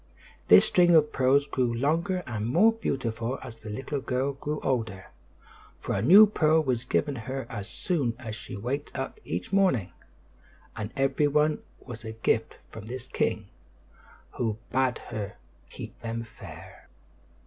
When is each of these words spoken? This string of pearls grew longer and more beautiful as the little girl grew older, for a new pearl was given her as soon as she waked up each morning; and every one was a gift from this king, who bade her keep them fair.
This 0.47 0.65
string 0.65 0.95
of 0.95 1.13
pearls 1.13 1.45
grew 1.45 1.71
longer 1.71 2.23
and 2.25 2.47
more 2.47 2.73
beautiful 2.73 3.37
as 3.43 3.57
the 3.57 3.69
little 3.69 4.01
girl 4.01 4.33
grew 4.33 4.59
older, 4.61 5.11
for 5.79 5.93
a 5.93 6.01
new 6.01 6.25
pearl 6.25 6.63
was 6.63 6.85
given 6.85 7.15
her 7.15 7.45
as 7.51 7.69
soon 7.69 8.15
as 8.17 8.35
she 8.35 8.55
waked 8.55 8.97
up 8.97 9.19
each 9.23 9.53
morning; 9.53 9.91
and 10.75 10.91
every 10.95 11.27
one 11.27 11.61
was 11.79 12.03
a 12.03 12.13
gift 12.13 12.57
from 12.71 12.87
this 12.87 13.07
king, 13.07 13.49
who 14.37 14.57
bade 14.71 14.97
her 14.97 15.35
keep 15.69 16.01
them 16.01 16.23
fair. 16.23 16.87